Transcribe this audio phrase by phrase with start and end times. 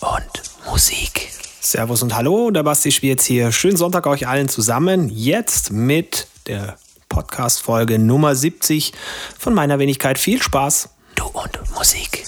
[0.00, 1.30] und Musik.
[1.60, 3.52] Servus und Hallo, der Basti Schwierz hier.
[3.52, 5.08] Schönen Sonntag euch allen zusammen.
[5.08, 8.92] Jetzt mit der Podcast-Folge Nummer 70
[9.38, 10.18] von meiner Wenigkeit.
[10.18, 10.88] Viel Spaß.
[11.14, 12.24] Du und Musik.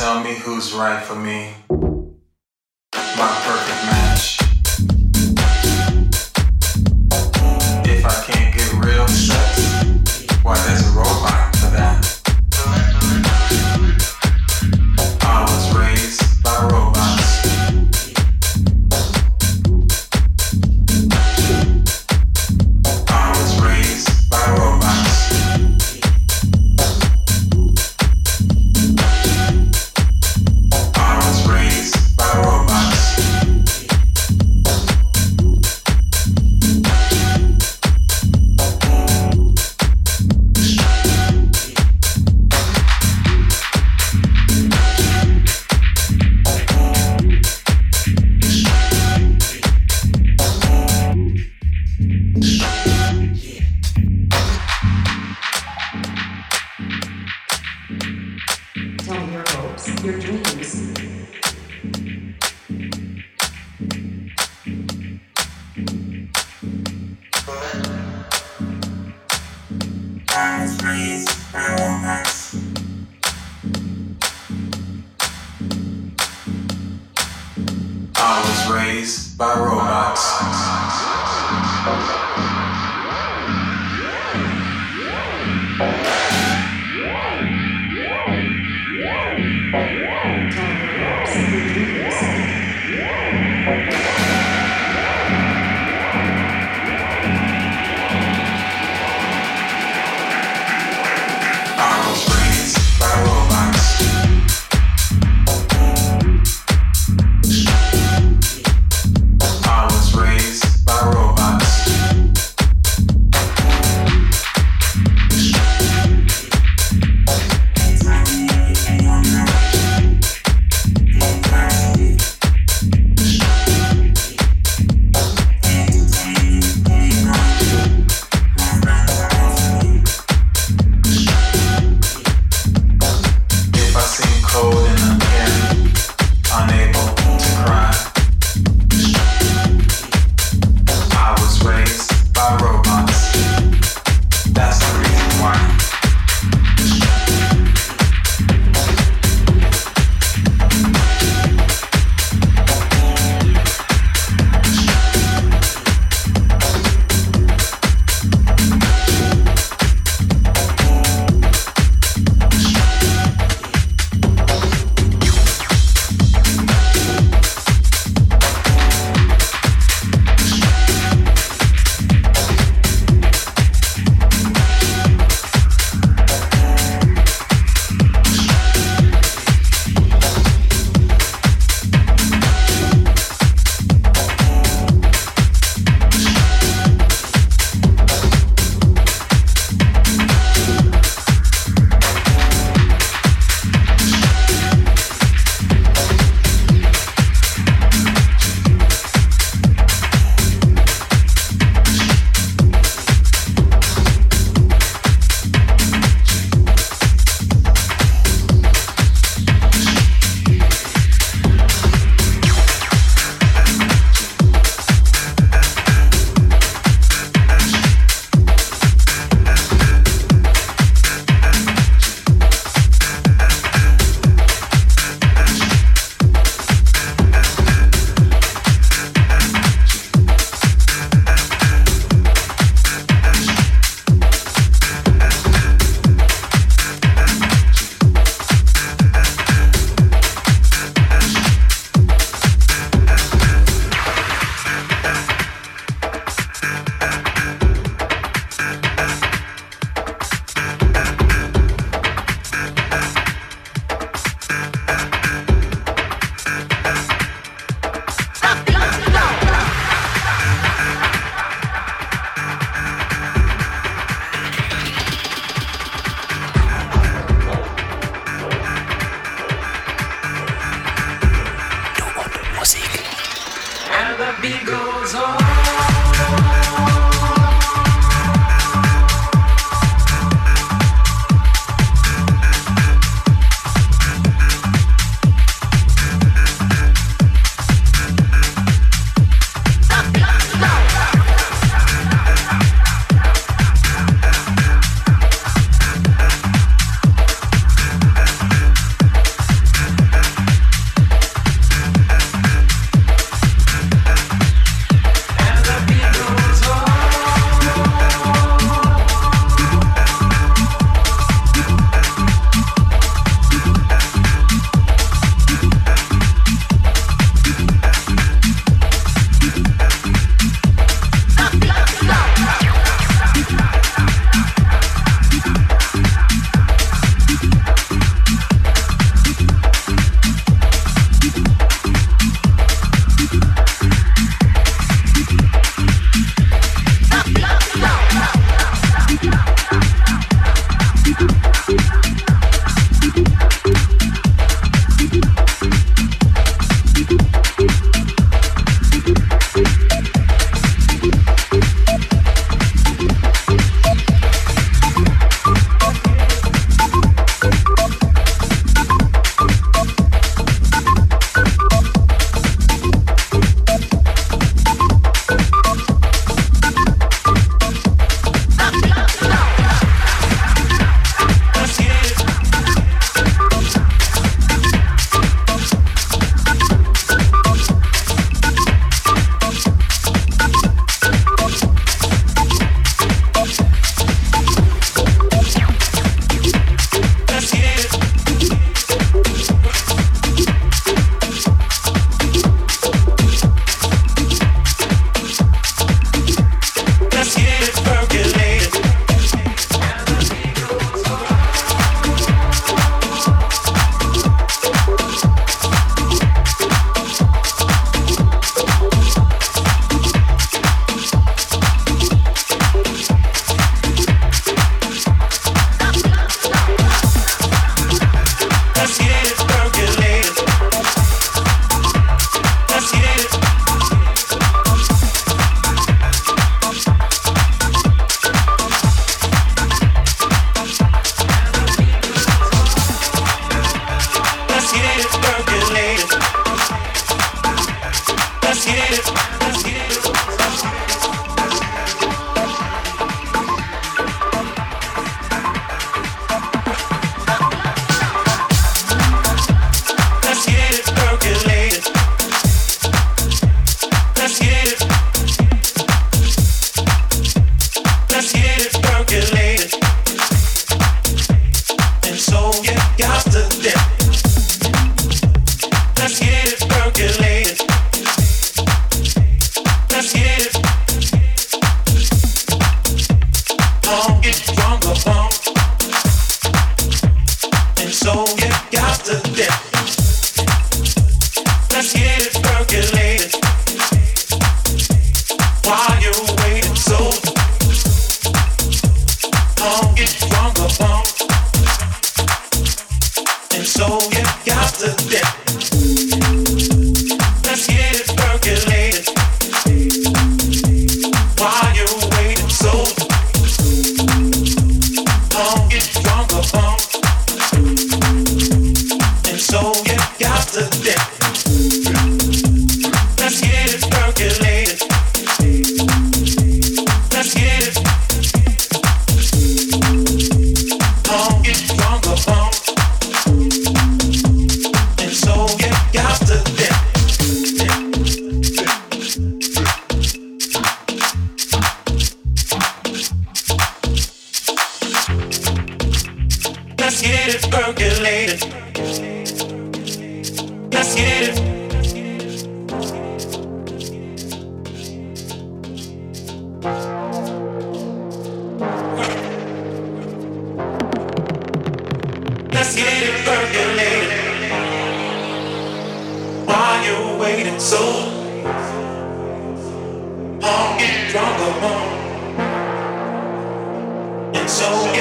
[0.00, 1.52] tell me who's right for me.
[2.90, 4.39] My perfect match.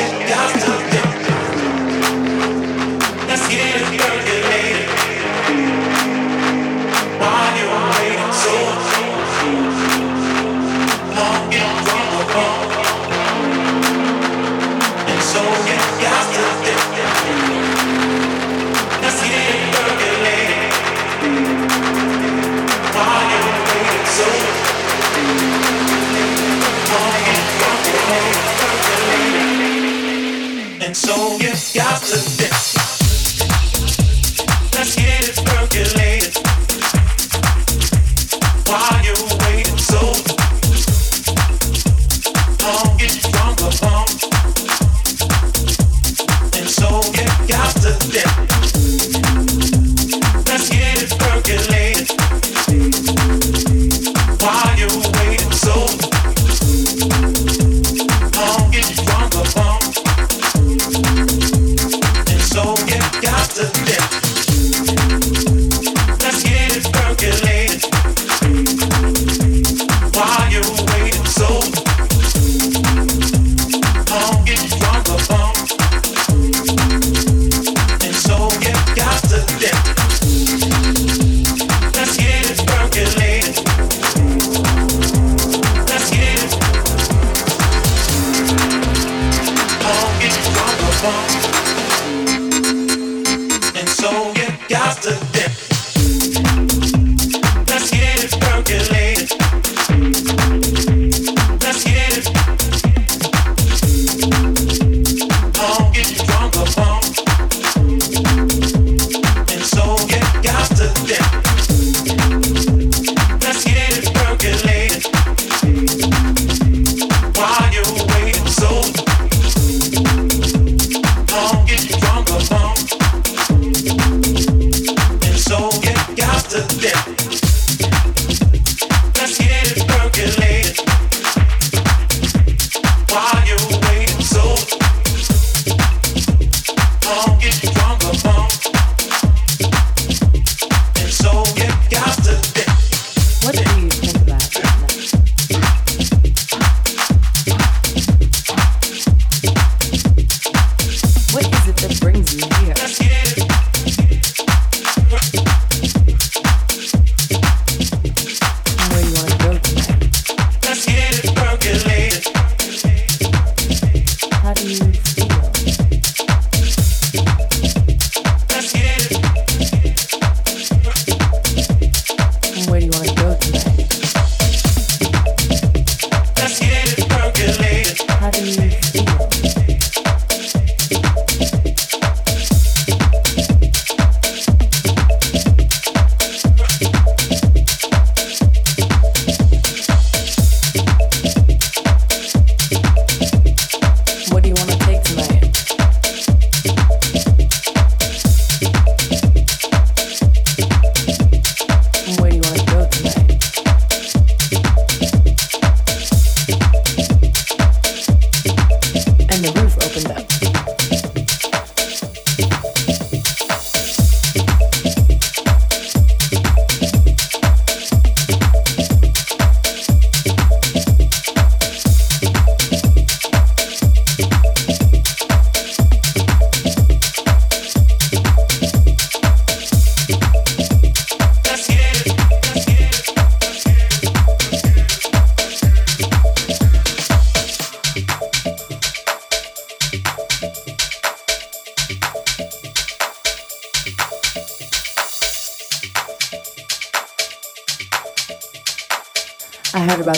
[0.09, 0.78] Got to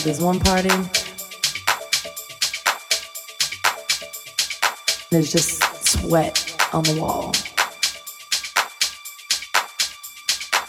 [0.03, 0.69] this one party.
[5.11, 7.33] There's just sweat on the wall.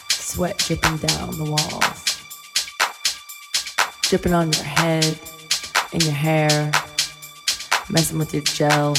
[0.09, 2.19] Sweat dripping down the walls.
[4.03, 5.19] Dripping on your head,
[5.93, 6.71] in your hair,
[7.89, 8.91] messing with your gel.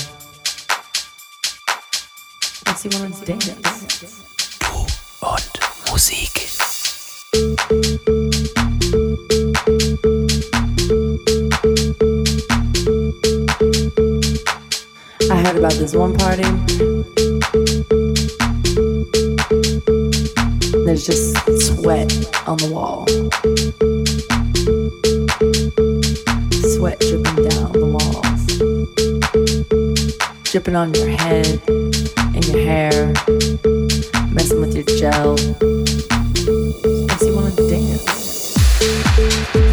[2.66, 4.24] Makes you want to dance.
[4.58, 6.34] Du und Musik.
[15.56, 16.42] About this one party.
[20.84, 22.12] There's just sweat
[22.46, 23.06] on the wall.
[26.74, 28.42] Sweat dripping down the walls.
[30.50, 31.60] Dripping on your head,
[32.34, 33.12] and your hair,
[34.30, 35.36] messing with your gel.
[37.06, 39.63] Makes you want to dance.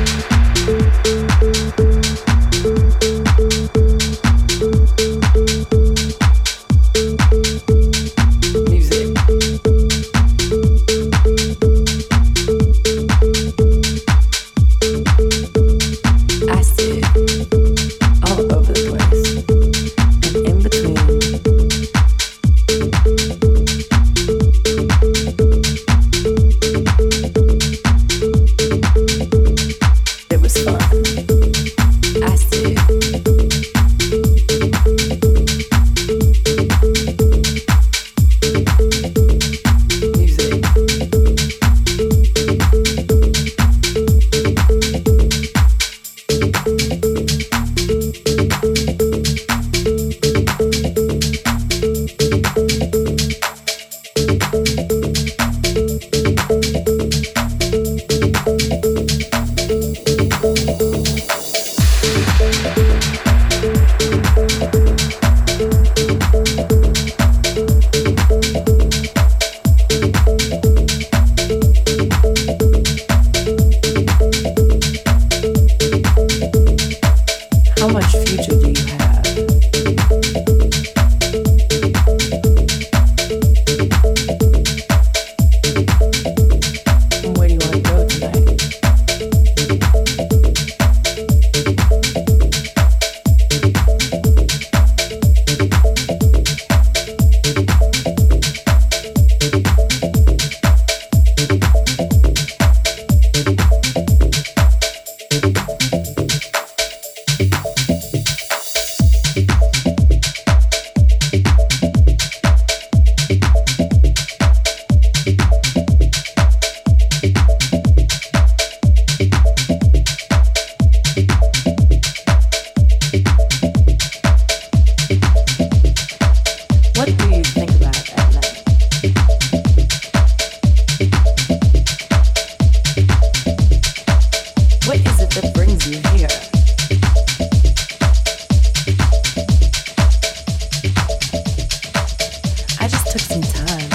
[143.12, 143.90] Took some time.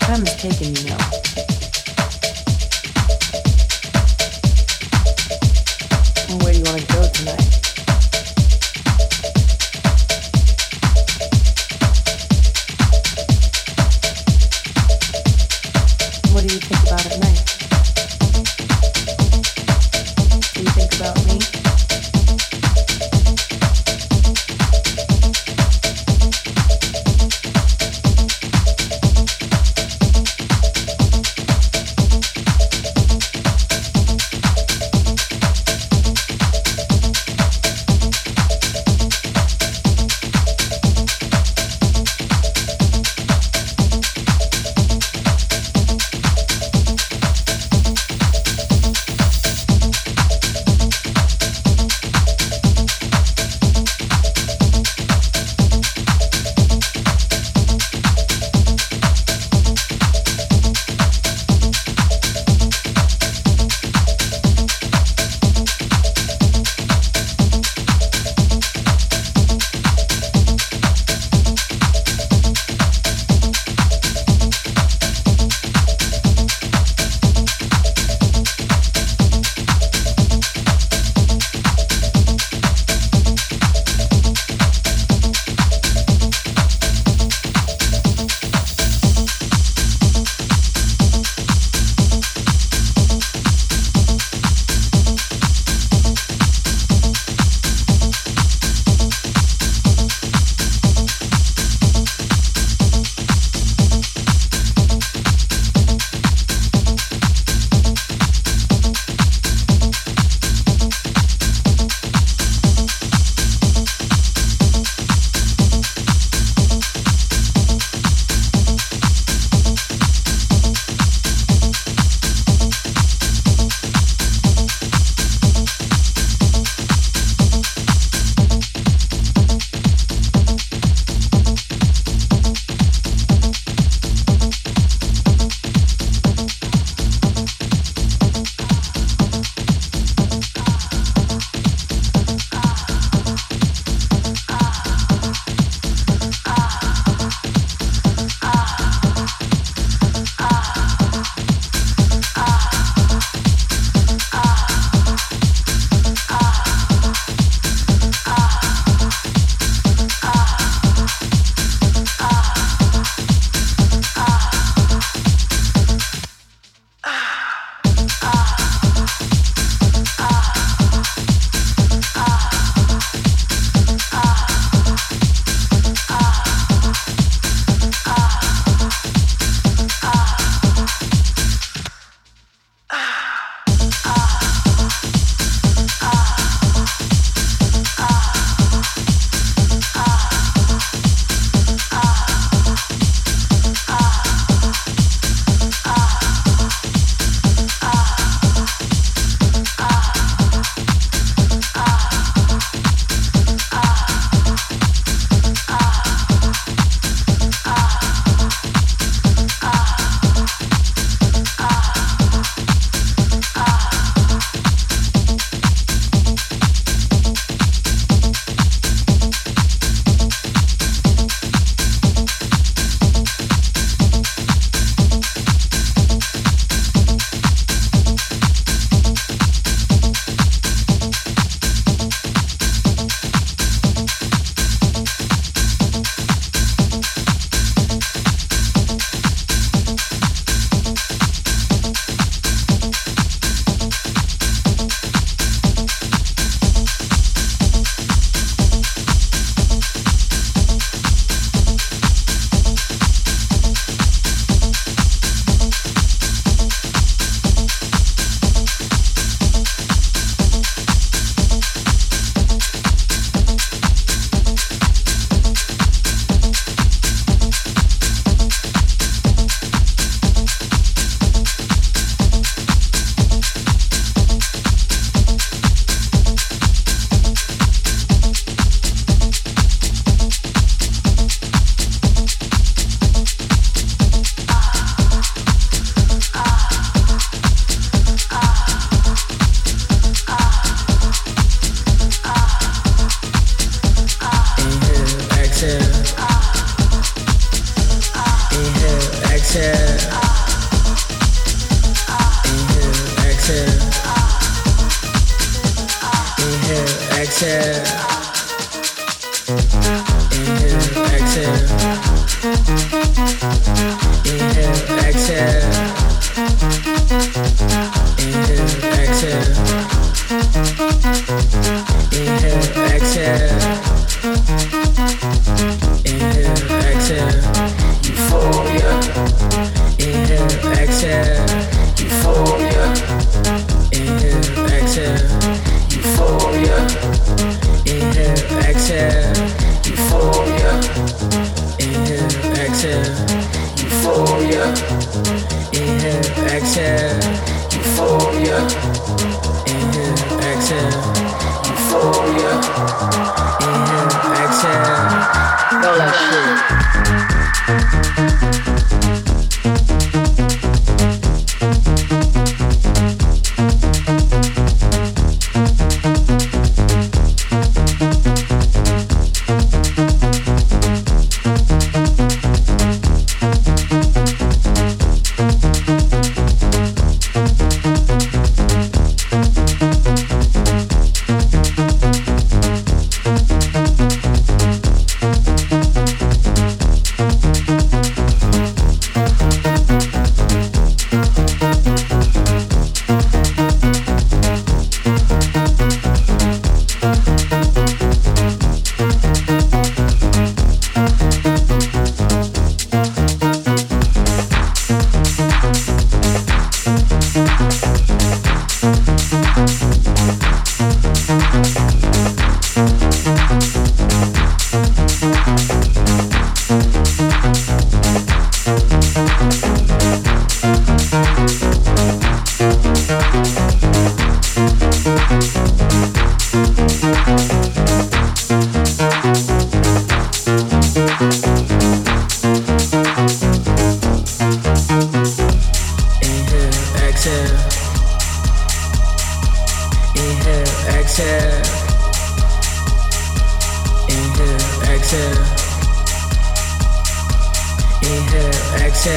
[0.00, 1.53] Time is taking you now.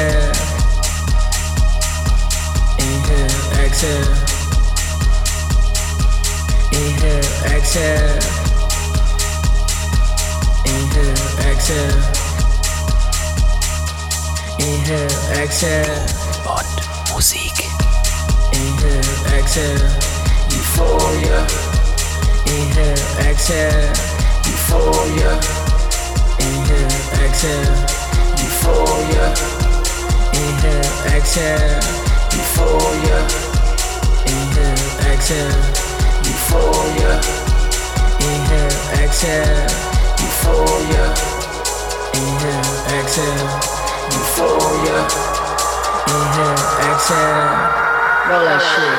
[0.08, 0.32] Inhale.
[2.80, 3.28] Inhale,
[3.66, 4.16] exhale.
[6.72, 7.22] Inhale,
[7.55, 8.20] exhale.
[10.66, 11.14] Inhale,
[11.51, 12.03] exhale.
[14.60, 16.05] Inhale, exhale.
[16.45, 17.70] und Musik.
[18.51, 19.01] Inhale,
[19.38, 19.89] exhale,
[20.51, 21.45] euphoria.
[22.45, 22.95] Inhale,
[23.30, 23.91] exhale,
[24.45, 25.39] euphoria.
[26.39, 26.88] Inhale,
[27.26, 27.86] exhale,
[28.38, 29.57] euphoria.
[30.38, 31.79] Inhale, exhale,
[32.38, 33.19] euphoria.
[34.25, 35.61] Inhale, exhale,
[36.25, 37.11] euphoria.
[38.19, 39.65] Inhale, exhale,
[40.19, 41.05] euphoria.
[42.13, 43.49] Inhale, exhale,
[44.11, 44.99] euphoria.
[46.07, 47.88] Inhale, exhale.
[48.29, 48.97] Roll that shit.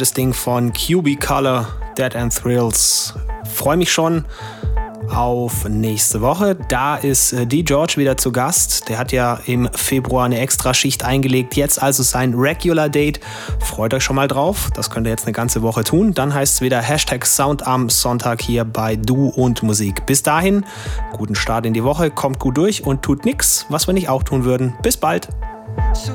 [0.00, 3.12] Fettes Ding von Cubicolor, Dead and Thrills.
[3.44, 4.24] Freue mich schon
[5.10, 6.56] auf nächste Woche.
[6.68, 7.62] Da ist äh, D.
[7.62, 8.88] George wieder zu Gast.
[8.88, 11.54] Der hat ja im Februar eine Extraschicht eingelegt.
[11.54, 13.20] Jetzt also sein Regular Date.
[13.58, 14.70] Freut euch schon mal drauf.
[14.74, 16.14] Das könnt ihr jetzt eine ganze Woche tun.
[16.14, 20.06] Dann heißt es wieder Hashtag Sound am Sonntag hier bei Du und Musik.
[20.06, 20.64] Bis dahin,
[21.12, 22.10] guten Start in die Woche.
[22.10, 24.72] Kommt gut durch und tut nichts, was wir nicht auch tun würden.
[24.82, 25.28] Bis bald.
[25.92, 26.14] So